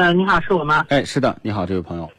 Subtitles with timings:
[0.00, 0.86] 呃，你好，是我吗？
[0.88, 2.10] 哎，是的，你好，这位朋友。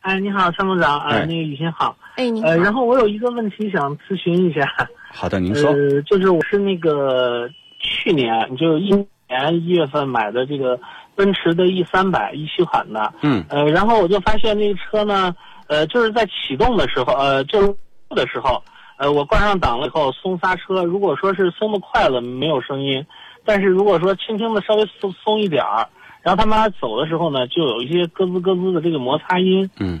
[0.00, 1.96] 哎，你好，参谋长啊，哎那个雨欣好。
[2.16, 2.48] 哎，你好。
[2.48, 4.68] 呃，然后我有一个问题想咨询一下。
[5.14, 5.70] 好的，您说。
[5.70, 8.90] 呃，就是我是那个去年就一
[9.28, 10.76] 年一月份买的这个
[11.14, 13.14] 奔驰的 E 三百一七款的。
[13.22, 15.32] 嗯呃，然后我就发现那个车呢，
[15.68, 17.72] 呃，就是在启动的时候，呃，就是
[18.10, 18.60] 的时候，
[18.98, 23.06] 呃，我挂上档了以后松刹车，如果说是松的快了没有声音，
[23.44, 25.88] 但是如果说轻轻的稍微松松一点儿，
[26.26, 29.70] 然后他妈走的时候呢，就有一些咯吱咯吱的这个摩擦音。
[29.78, 30.00] 嗯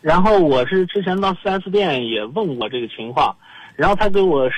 [0.00, 3.34] 然后我是之前到 4S 店也问过这个情况，
[3.74, 4.56] 然后他给我试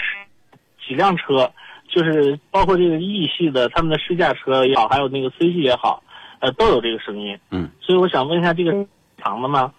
[0.86, 1.50] 几辆车，
[1.88, 6.02] 就是包括这个 E 系的他们的试驾车也好，还有那个 C 系也好，
[6.40, 7.38] 呃，都有这个声音。
[7.50, 8.86] 嗯，所以我想问一下，这个是
[9.22, 9.72] 常的吗？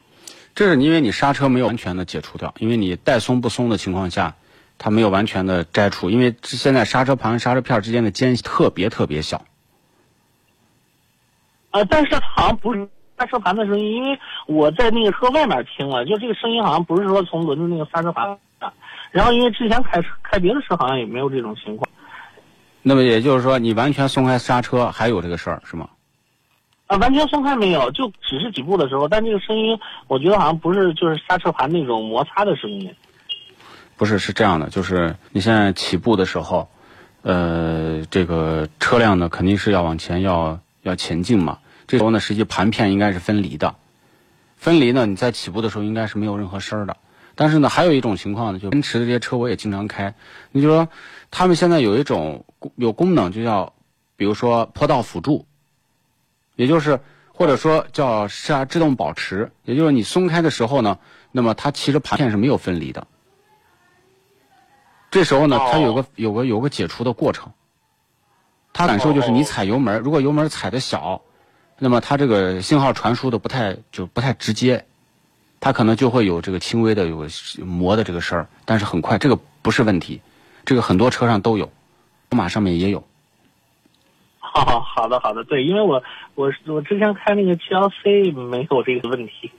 [0.55, 4.33] 这是因为你刹车没有完全的解除掉，因为你带松不松的情况下，
[4.79, 9.45] 它没有完全的摘除，因为现在刹车盘、刹车片之间的间隙特别特别小。
[11.71, 18.27] 呃，但是好像不是刹车盘的声音，因为我在那个车外面听了，就这个声音好像不是说从轮子那个刹车盘
[18.59, 18.71] 的。
[19.11, 21.89] 然后因为之前开车开别的车好像也没有这种情况。
[22.81, 25.89] 那么也就是说，你完全松开刹车还有这个事儿是吗？
[26.87, 32.93] 啊，完全松开没有，就只是起步的时候，但这个声音我觉得好像不是就是刹车盘那种摩擦的声音。
[33.97, 36.67] 不是，是这样的，就是你现在起步的时候，
[37.21, 41.59] 呃，这个车辆呢肯定是要往前要要前进嘛。
[41.87, 43.75] 这时候呢，实际盘片应该是分离的，
[44.55, 46.95] 分离呢，你在起步的时候应该是没有任何声儿的。
[47.35, 50.13] 但是呢，还有一种情况呢，就奔驰的这些车我也经常开，
[50.51, 50.87] 你就说
[51.31, 53.73] 他们现在有一种有功能，就叫
[54.15, 55.45] 比如说坡道辅助，
[56.55, 56.99] 也就是
[57.33, 60.99] 或者说叫刹制动保持，也就是你松开的时候呢，
[61.31, 63.07] 那么它其实盘片是没有分离的。
[65.09, 67.51] 这时候呢，它有个有个有个解除的过程。
[68.73, 71.21] 它感受就是你踩油门，如果油门踩的小，
[71.77, 74.85] 那么它这个信号传输的不太就不太直接，
[75.59, 77.27] 它可能就会有这个轻微的有
[77.65, 80.21] 磨的这个声儿，但是很快，这个不是问题，
[80.65, 81.71] 这个很多车上都有，
[82.29, 83.03] 宝马上面也有。
[84.39, 86.03] 好好的好的，对，因为我
[86.35, 89.49] 我我之前开那个 GLC 没有这个问题，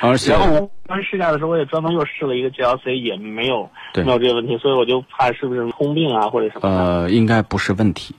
[0.00, 6.68] 而且然后我当时试驾的时候我也专门又试了一个 GLC 也没有对没有这个问题，所以我就怕是不是通病啊或者什么的。
[6.68, 8.14] 呃，应该不是问题。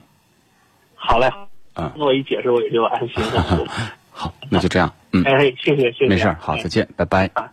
[1.08, 1.30] 好嘞，
[1.74, 1.90] 嗯。
[1.96, 3.64] 那我一解释我也就安心了。
[4.12, 6.62] 好，那就这样，嗯，哎，谢谢谢谢，没事，好，哎。
[6.62, 7.30] 再见，拜拜。
[7.32, 7.50] 啊